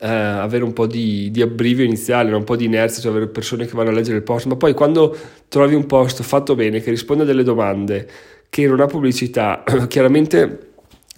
eh, 0.00 0.08
avere 0.08 0.64
un 0.64 0.72
po' 0.72 0.86
di, 0.86 1.30
di 1.30 1.42
abbrivio 1.42 1.84
iniziale, 1.84 2.34
un 2.34 2.44
po' 2.44 2.56
di 2.56 2.66
inerzia, 2.66 3.02
cioè 3.02 3.10
avere 3.10 3.28
persone 3.28 3.66
che 3.66 3.72
vanno 3.72 3.90
a 3.90 3.92
leggere 3.92 4.16
il 4.16 4.22
post, 4.22 4.46
ma 4.46 4.56
poi 4.56 4.74
quando 4.74 5.16
trovi 5.48 5.74
un 5.74 5.86
post 5.86 6.22
fatto 6.22 6.54
bene, 6.54 6.80
che 6.80 6.90
risponde 6.90 7.22
a 7.22 7.26
delle 7.26 7.42
domande, 7.42 8.08
che 8.48 8.66
non 8.66 8.80
ha 8.80 8.86
pubblicità, 8.86 9.62
chiaramente 9.88 10.66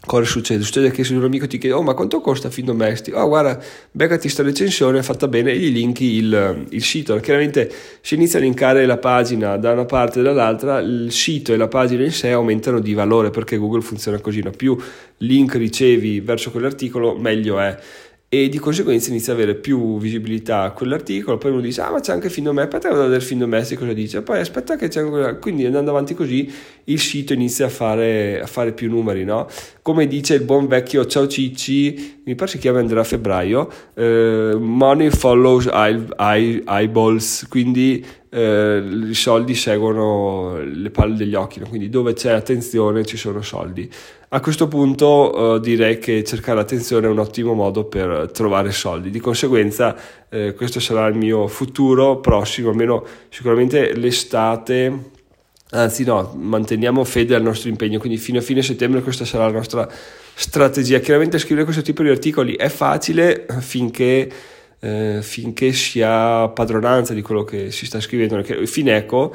cosa 0.05 0.25
succede? 0.25 0.63
Succede 0.63 0.91
che 0.91 1.05
se 1.05 1.15
un 1.15 1.23
amico 1.25 1.47
ti 1.47 1.59
chiede, 1.59 1.75
oh 1.75 1.83
ma 1.83 1.95
quanto 1.95 2.21
costa 2.21 2.51
fin 2.51 2.65
domestico? 2.65 3.19
Oh 3.19 3.29
guarda, 3.29 3.63
beccati 3.91 4.29
sta 4.29 4.43
recensione, 4.43 5.03
fatta 5.03 5.29
bene, 5.29 5.53
e 5.53 5.59
gli 5.59 5.71
linki 5.71 6.05
il, 6.17 6.67
il 6.71 6.83
sito. 6.83 7.17
Chiaramente 7.17 7.71
se 8.01 8.15
inizia 8.15 8.39
a 8.39 8.43
linkare 8.43 8.87
la 8.87 8.99
pagina 8.99 9.57
da 9.57 9.73
una 9.73 9.85
parte 9.85 10.21
e 10.21 10.23
dall'altra, 10.23 10.81
il 10.81 11.13
sito 11.13 11.53
e 11.53 11.57
la 11.57 11.69
pagina 11.69 12.03
in 12.03 12.13
sé 12.13 12.31
aumentano 12.31 12.81
di 12.81 12.95
valore 12.95 13.31
perché 13.31 13.57
Google 13.57 13.83
funziona 13.83 14.19
così, 14.21 14.43
no? 14.43 14.51
più 14.51 14.77
link 15.19 15.55
ricevi 15.55 16.21
verso 16.21 16.51
quell'articolo 16.51 17.17
meglio 17.17 17.61
è 17.61 17.77
e 18.33 18.49
di 18.49 18.61
conseguenza 18.61 19.11
inizia 19.11 19.33
ad 19.33 19.41
avere 19.41 19.59
più 19.59 19.99
visibilità 19.99 20.63
a 20.63 20.71
quell'articolo, 20.71 21.37
poi 21.37 21.51
uno 21.51 21.61
dice 21.61 21.81
ah 21.81 21.91
ma 21.91 21.99
c'è 21.99 22.13
anche 22.13 22.31
Findomè, 22.31 22.63
aspetta 22.63 22.89
vado 22.89 23.01
a 23.01 23.05
vedere 23.07 23.25
Findomè 23.25 23.67
cosa 23.75 23.93
dice, 23.93 24.23
poi 24.23 24.39
aspetta 24.39 24.77
che 24.77 24.87
c'è 24.87 25.01
ancora, 25.01 25.35
quindi 25.35 25.67
andando 25.67 25.91
avanti 25.91 26.15
così 26.15 26.49
il 26.85 27.01
sito 27.01 27.33
inizia 27.33 27.67
a 27.67 27.69
fare, 27.69 28.41
a 28.41 28.47
fare 28.47 28.71
più 28.71 28.89
numeri, 28.89 29.25
no? 29.25 29.49
Come 29.83 30.07
dice 30.07 30.35
il 30.35 30.43
buon 30.43 30.69
vecchio 30.69 31.07
Ciao 31.07 31.27
Cicci, 31.27 32.21
mi 32.25 32.37
pare 32.37 32.53
si 32.53 32.59
chiama 32.59 32.79
Andrea 32.79 33.03
Febbraio, 33.03 33.69
eh, 33.95 34.55
money 34.57 35.11
follows 35.11 35.67
eyeballs, 35.67 37.49
quindi 37.49 38.07
eh, 38.31 39.09
i 39.09 39.15
soldi 39.15 39.57
seguono 39.57 40.63
le 40.63 40.91
palle 40.91 41.17
degli 41.17 41.35
occhi, 41.35 41.59
no? 41.59 41.67
quindi 41.69 41.89
dove 41.89 42.13
c'è 42.13 42.31
attenzione 42.31 43.05
ci 43.05 43.17
sono 43.17 43.43
soldi. 43.43 43.91
A 44.33 44.39
questo 44.39 44.69
punto 44.69 45.57
eh, 45.57 45.61
direi 45.61 45.99
che 45.99 46.23
cercare 46.23 46.61
attenzione 46.61 47.09
è 47.09 47.11
un 47.11 47.19
ottimo 47.19 47.53
modo 47.53 47.87
per 47.87 48.31
trovare 48.33 48.71
soldi, 48.71 49.11
di 49.11 49.19
conseguenza 49.19 49.97
eh, 50.29 50.55
questo 50.55 50.79
sarà 50.79 51.09
il 51.09 51.17
mio 51.17 51.49
futuro 51.49 52.21
prossimo, 52.21 52.71
almeno 52.71 53.05
sicuramente 53.29 53.93
l'estate 53.93 55.11
anzi 55.71 56.05
no, 56.05 56.33
manteniamo 56.37 57.03
fede 57.03 57.35
al 57.35 57.43
nostro 57.43 57.71
impegno, 57.71 57.99
quindi 57.99 58.19
fino 58.19 58.39
a 58.39 58.43
fine 58.43 58.63
settembre 58.63 59.03
questa 59.03 59.25
sarà 59.25 59.47
la 59.47 59.53
nostra 59.53 59.89
strategia. 60.35 61.01
Chiaramente 61.01 61.39
scrivere 61.41 61.65
questo 61.65 61.83
tipo 61.83 62.05
di 62.05 62.11
articoli 62.11 62.55
è 62.55 62.69
facile 62.69 63.47
finché 63.59 64.31
eh, 64.81 65.19
finché 65.23 65.73
si 65.73 66.03
ha 66.03 66.49
padronanza 66.49 67.15
di 67.15 67.23
quello 67.23 67.45
che 67.45 67.71
si 67.71 67.85
sta 67.87 68.01
scrivendo. 68.01 68.43
Fineco 68.65 69.35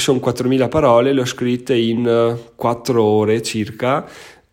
sono 0.00 0.18
4.000 0.18 0.68
parole, 0.68 1.12
le 1.12 1.20
ho 1.20 1.24
scritte 1.24 1.76
in 1.76 2.36
4 2.54 2.94
eh, 2.94 3.02
ore 3.02 3.42
circa 3.42 4.04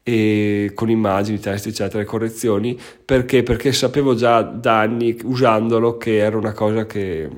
e 0.04 0.72
con 0.74 0.90
immagini, 0.90 1.40
testi, 1.40 1.70
eccetera, 1.70 2.04
correzioni, 2.04 2.78
perché? 3.04 3.44
Perché 3.44 3.72
sapevo 3.72 4.16
già 4.16 4.42
da 4.42 4.80
anni 4.80 5.18
usandolo 5.24 5.98
che 5.98 6.18
era 6.18 6.38
una 6.38 6.54
cosa 6.54 6.86
che 6.86 7.30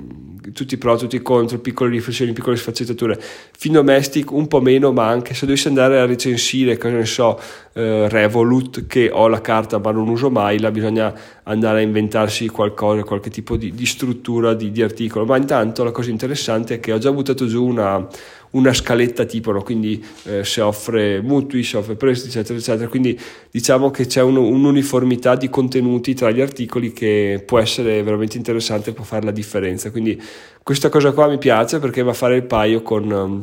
tutti 0.54 0.74
i 0.74 0.78
pro, 0.78 0.98
tutti 0.98 1.16
i 1.16 1.22
contro, 1.22 1.60
piccole 1.60 1.92
riflessioni, 1.92 2.34
piccole 2.34 2.56
sfaccettature. 2.56 3.20
Fin 3.58 3.74
domestic 3.74 4.32
un 4.32 4.48
po' 4.48 4.60
meno, 4.60 4.92
ma 4.92 5.08
anche 5.08 5.34
se 5.34 5.46
dovessi 5.46 5.68
andare 5.68 6.00
a 6.00 6.06
recensire, 6.06 6.78
cosa 6.78 6.96
ne 6.96 7.06
so, 7.06 7.40
eh, 7.74 8.10
Revolut, 8.10 8.88
che 8.88 9.10
ho 9.12 9.28
la 9.28 9.42
carta 9.42 9.78
ma 9.78 9.92
non 9.92 10.08
uso 10.08 10.30
mai, 10.30 10.60
là 10.60 10.72
bisogna 10.72 11.14
andare 11.44 11.80
a 11.80 11.82
inventarsi 11.82 12.48
qualcosa, 12.48 13.04
qualche 13.04 13.30
tipo 13.30 13.56
di, 13.56 13.72
di 13.72 13.86
struttura 13.86 14.54
di, 14.54 14.72
di 14.72 14.82
articolo. 14.82 15.26
Ma 15.26 15.38
intanto 15.38 15.84
la 15.84 15.92
cosa 15.92 16.10
interessante 16.10 16.76
è 16.76 16.80
che 16.80 16.92
ho 16.92 16.98
già 16.98 17.12
buttato 17.12 17.46
giù 17.46 17.66
una 17.66 18.08
una 18.52 18.74
scaletta 18.74 19.26
tipo, 19.26 19.52
no? 19.52 19.62
quindi 19.62 20.04
eh, 20.24 20.44
se 20.44 20.62
offre 20.62 21.22
mutui, 21.22 21.64
se 21.64 21.78
offre 21.78 21.96
prestiti, 21.96 22.38
eccetera, 22.38 22.60
eccetera. 22.60 22.88
Quindi 22.88 23.20
diciamo 23.50 23.92
che 23.92 24.06
c'è 24.06 24.22
un, 24.22 24.38
un'uniformità 24.38 25.36
di 25.36 25.50
contenuti 25.50 26.14
tra 26.14 26.32
gli 26.32 26.42
articoli 26.42 26.92
che 26.92 27.44
può 27.46 27.60
essere 27.60 28.02
veramente 28.04 28.38
interessante 28.38 28.94
può 28.94 29.04
fare 29.04 29.26
la 29.26 29.32
differenza. 29.32 29.92
Quindi 29.92 30.22
questa 30.64 30.90
cosa 30.90 31.12
qua 31.12 31.28
mi 31.28 31.38
piace 31.38 31.80
perché 31.80 32.02
va 32.04 32.12
a 32.12 32.16
fare 32.16 32.36
il 32.36 32.44
paio 32.44 32.82
con... 32.82 33.12
Um, 33.12 33.42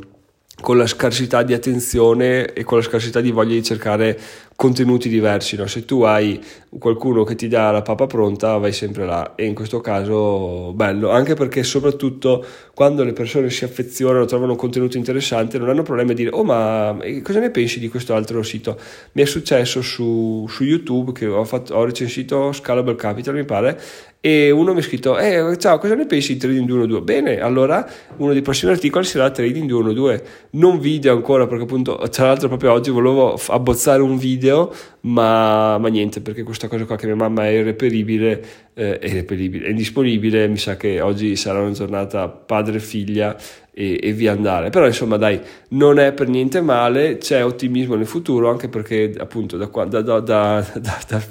con 0.61 0.77
la 0.77 0.89
scarsità 0.89 1.45
di 1.45 1.53
attenzione 1.53 2.53
e 2.53 2.65
con 2.65 2.79
la 2.79 2.85
scarsità 2.85 3.21
di 3.21 3.31
voglia 3.31 3.53
di 3.53 3.63
cercare 3.63 4.19
contenuti 4.59 5.09
diversi. 5.09 5.55
No? 5.55 5.69
Se 5.69 5.85
tu 5.85 6.03
hai 6.03 6.45
qualcuno 6.81 7.23
che 7.23 7.37
ti 7.37 7.47
dà 7.47 7.71
la 7.71 7.83
papa 7.83 8.09
pronta, 8.09 8.57
vai 8.57 8.73
sempre 8.73 9.07
là. 9.07 9.37
E 9.37 9.45
in 9.45 9.55
questo 9.55 9.81
caso, 9.81 10.73
bello, 10.73 11.11
anche 11.11 11.35
perché 11.35 11.63
soprattutto 11.63 12.45
quando 12.75 13.05
le 13.05 13.13
persone 13.13 13.51
si 13.51 13.63
affezionano, 13.63 14.25
trovano 14.25 14.53
un 14.53 14.59
contenuto 14.59 14.97
interessante, 14.97 15.59
non 15.59 15.69
hanno 15.69 15.85
problemi 15.85 16.11
a 16.11 16.15
dire: 16.15 16.31
Oh, 16.33 16.43
ma 16.43 16.99
cosa 17.23 17.39
ne 17.39 17.51
pensi 17.51 17.79
di 17.79 17.89
questo 17.89 18.15
altro 18.15 18.43
sito? 18.43 18.77
Mi 19.13 19.23
è 19.23 19.27
successo 19.27 19.81
su, 19.81 20.45
su 20.49 20.65
YouTube 20.65 21.13
che 21.13 21.27
ho, 21.27 21.45
fatto, 21.45 21.75
ho 21.77 21.85
recensito 21.85 22.51
Scalable 22.51 22.97
Capital, 22.97 23.35
mi 23.35 23.45
pare, 23.45 23.81
e 24.21 24.51
uno 24.51 24.73
mi 24.73 24.81
ha 24.81 24.83
scritto 24.83 25.17
eh, 25.17 25.57
ciao 25.59 25.79
cosa 25.79 25.95
ne 25.95 26.05
pensi 26.05 26.33
di 26.33 26.41
Trading 26.41 26.67
212 26.67 27.05
bene 27.05 27.41
allora 27.41 27.89
uno 28.17 28.33
dei 28.33 28.43
prossimi 28.43 28.73
articoli 28.73 29.05
sarà 29.05 29.31
Trading 29.31 29.69
212 29.69 30.23
non 30.51 30.81
video 30.81 31.13
ancora 31.13 31.47
perché 31.47 31.63
appunto 31.63 31.97
tra 32.11 32.27
l'altro 32.27 32.49
proprio 32.49 32.73
oggi 32.73 32.91
volevo 32.91 33.39
abbozzare 33.47 34.03
un 34.03 34.19
video 34.19 34.48
ma, 35.01 35.79
ma 35.79 35.89
niente 35.89 36.21
perché 36.21 36.43
questa 36.43 36.69
cosa 36.69 36.85
qua 36.85 36.97
che 36.97 37.07
mia 37.07 37.17
mamma 37.17 37.45
è 37.45 37.51
irreperibile 37.51 38.68
eh, 38.79 38.99
è 39.01 39.07
irreperibile 39.07 39.67
è 39.67 39.71
indisponibile 39.71 40.47
mi 40.47 40.57
sa 40.57 40.77
che 40.77 41.01
oggi 41.01 41.35
sarà 41.35 41.61
una 41.61 41.73
giornata 41.73 42.29
padre-figlia 42.29 43.37
e, 43.79 44.01
e, 44.03 44.13
via 44.13 44.33
andare. 44.33 44.71
Però 44.71 44.87
insomma 44.87 45.17
dai, 45.17 45.41
non 45.69 46.01
è 46.01 46.13
per 46.13 46.27
niente 46.27 46.61
male, 46.61 47.19
c'è 47.19 47.45
ottimismo 47.45 47.95
nel 47.95 48.07
futuro 48.07 48.51
anche 48.51 48.69
perché 48.69 49.15
appunto 49.17 49.57
da, 49.57 49.67
da, 49.67 50.01
da, 50.01 50.67
da 50.81 51.23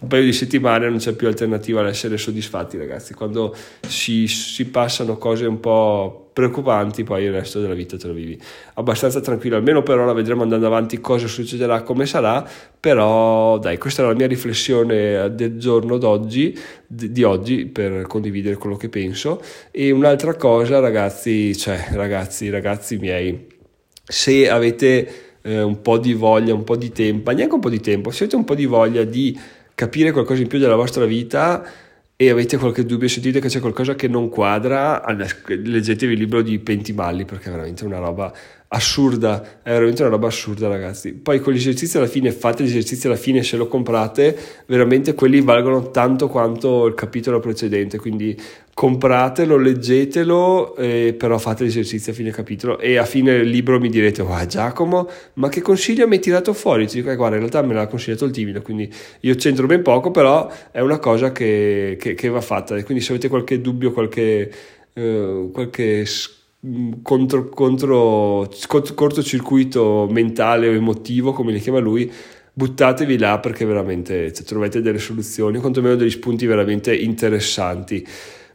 un 0.00 0.08
paio 0.08 0.22
di 0.22 0.34
settimane 0.34 0.90
non 0.90 0.98
c'è 0.98 1.14
più 1.14 1.26
alternativa 1.26 1.80
all'essere 1.80 2.18
soddisfatti 2.18 2.76
ragazzi. 2.76 3.14
Quando 3.14 3.54
si, 3.80 4.26
si 4.26 4.66
passano 4.66 5.16
cose 5.16 5.46
un 5.46 5.58
po' 5.58 6.28
preoccupanti, 6.34 7.02
poi 7.02 7.24
il 7.24 7.32
resto 7.32 7.62
della 7.62 7.72
vita 7.72 7.96
te 7.96 8.08
lo 8.08 8.12
vivi 8.12 8.38
abbastanza 8.74 9.22
tranquillo, 9.22 9.56
almeno 9.56 9.82
per 9.82 9.98
ora 9.98 10.12
vedremo 10.12 10.42
andando 10.42 10.66
avanti 10.66 11.00
cosa 11.00 11.26
succederà, 11.26 11.80
come 11.80 12.04
sarà, 12.04 12.46
però 12.78 13.56
dai, 13.56 13.78
questa 13.78 14.02
è 14.02 14.06
la 14.06 14.12
mia 14.12 14.26
riflessione 14.26 15.34
del 15.34 15.56
giorno 15.56 15.96
d'oggi, 15.96 16.54
di 16.86 17.22
oggi, 17.22 17.66
per 17.66 18.06
condividere 18.06 18.56
quello 18.56 18.76
che 18.76 18.88
penso. 18.88 19.40
E 19.70 19.90
un'altra 19.90 20.34
cosa, 20.34 20.78
ragazzi, 20.78 21.56
cioè 21.56 21.88
ragazzi, 21.92 22.48
ragazzi 22.50 22.96
miei, 22.98 23.46
se 24.04 24.48
avete 24.48 25.38
eh, 25.42 25.62
un 25.62 25.80
po' 25.82 25.98
di 25.98 26.12
voglia, 26.12 26.54
un 26.54 26.64
po' 26.64 26.76
di 26.76 26.92
tempo, 26.92 27.30
neanche 27.32 27.54
un 27.54 27.60
po' 27.60 27.70
di 27.70 27.80
tempo, 27.80 28.10
se 28.10 28.24
avete 28.24 28.36
un 28.36 28.44
po' 28.44 28.54
di 28.54 28.66
voglia 28.66 29.04
di 29.04 29.38
capire 29.74 30.12
qualcosa 30.12 30.42
in 30.42 30.48
più 30.48 30.58
della 30.58 30.76
vostra 30.76 31.04
vita, 31.04 31.64
e 32.18 32.30
avete 32.30 32.56
qualche 32.56 32.86
dubbio, 32.86 33.08
sentite 33.08 33.40
che 33.40 33.48
c'è 33.48 33.60
qualcosa 33.60 33.94
che 33.94 34.08
non 34.08 34.30
quadra, 34.30 35.04
leggetevi 35.46 36.14
il 36.14 36.18
libro 36.18 36.40
di 36.40 36.58
Pentimalli 36.58 37.26
perché 37.26 37.48
è 37.48 37.50
veramente 37.50 37.84
una 37.84 37.98
roba 37.98 38.32
assurda, 38.68 39.60
è 39.62 39.70
veramente 39.70 40.02
una 40.02 40.10
roba 40.10 40.26
assurda 40.26 40.68
ragazzi. 40.68 41.12
Poi 41.12 41.40
con 41.40 41.52
gli 41.52 41.56
esercizi 41.56 41.96
alla 41.96 42.06
fine, 42.06 42.32
fate 42.32 42.64
gli 42.64 42.68
esercizi 42.68 43.06
alla 43.06 43.16
fine 43.16 43.42
se 43.42 43.56
lo 43.56 43.68
comprate, 43.68 44.36
veramente 44.66 45.14
quelli 45.14 45.40
valgono 45.40 45.90
tanto 45.90 46.28
quanto 46.28 46.86
il 46.86 46.94
capitolo 46.94 47.38
precedente, 47.38 47.98
quindi 47.98 48.38
compratelo, 48.74 49.56
leggetelo, 49.56 50.76
eh, 50.76 51.14
però 51.16 51.38
fate 51.38 51.64
gli 51.64 51.68
esercizi 51.68 52.10
a 52.10 52.12
fine 52.12 52.30
capitolo 52.30 52.78
e 52.78 52.96
a 52.98 53.04
fine 53.04 53.42
libro 53.42 53.78
mi 53.78 53.88
direte, 53.88 54.20
wow 54.22 54.44
Giacomo, 54.44 55.08
ma 55.34 55.48
che 55.48 55.62
consiglio 55.62 56.06
mi 56.06 56.16
hai 56.16 56.20
tirato 56.20 56.52
fuori? 56.52 56.86
Ti 56.86 56.96
dico, 56.96 57.10
eh, 57.10 57.16
guarda, 57.16 57.36
in 57.36 57.42
realtà 57.42 57.62
me 57.62 57.72
l'ha 57.72 57.86
consigliato 57.86 58.24
il 58.24 58.32
timido, 58.32 58.62
quindi 58.62 58.92
io 59.20 59.34
c'entro 59.36 59.66
ben 59.66 59.82
poco, 59.82 60.10
però 60.10 60.50
è 60.72 60.80
una 60.80 60.98
cosa 60.98 61.32
che, 61.32 61.96
che, 61.98 62.14
che 62.14 62.28
va 62.28 62.40
fatta, 62.40 62.82
quindi 62.82 63.02
se 63.02 63.12
avete 63.12 63.28
qualche 63.28 63.60
dubbio, 63.60 63.92
qualche... 63.92 64.52
Eh, 64.92 65.50
qualche 65.52 66.06
contro, 67.02 67.48
contro, 67.48 68.48
cortocircuito 68.94 70.08
mentale 70.10 70.68
o 70.68 70.72
emotivo, 70.72 71.32
come 71.32 71.52
li 71.52 71.60
chiama 71.60 71.78
lui, 71.78 72.10
buttatevi 72.52 73.18
là 73.18 73.38
perché 73.38 73.64
veramente 73.64 74.32
cioè, 74.32 74.44
trovate 74.44 74.80
delle 74.80 74.98
soluzioni, 74.98 75.58
quantomeno 75.58 75.94
degli 75.94 76.10
spunti 76.10 76.46
veramente 76.46 76.94
interessanti. 76.94 78.06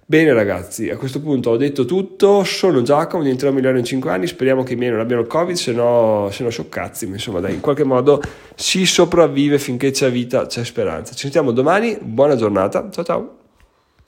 Bene 0.03 0.33
ragazzi, 0.33 0.89
a 0.89 0.97
questo 0.97 1.21
punto 1.21 1.51
ho 1.51 1.57
detto 1.57 1.85
tutto, 1.85 2.43
sono 2.43 2.81
Giacomo, 2.81 3.23
diventerò 3.23 3.51
migliore 3.53 3.79
in 3.79 3.85
5 3.85 4.09
anni, 4.09 4.27
speriamo 4.27 4.61
che 4.61 4.73
i 4.73 4.75
miei 4.75 4.91
non 4.91 4.99
abbiano 4.99 5.21
il 5.21 5.27
covid, 5.27 5.55
se 5.55 5.71
no, 5.71 6.27
se 6.33 6.43
no 6.43 6.49
scioccazzi, 6.49 7.05
insomma 7.05 7.39
dai, 7.39 7.53
in 7.53 7.61
qualche 7.61 7.85
modo 7.85 8.21
si 8.53 8.85
sopravvive 8.85 9.57
finché 9.57 9.91
c'è 9.91 10.11
vita, 10.11 10.47
c'è 10.47 10.65
speranza. 10.65 11.13
Ci 11.13 11.21
sentiamo 11.21 11.51
domani, 11.51 11.97
buona 12.01 12.35
giornata, 12.35 12.89
ciao 12.91 13.03
ciao! 13.05 13.40